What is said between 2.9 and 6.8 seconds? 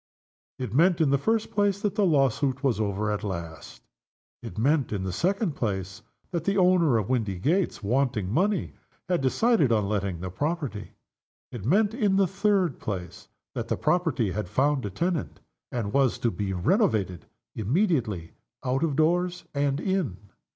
at last. It meant, in the second place that the